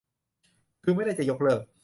[0.83, 1.61] คือไม่ได้จะยกเลิก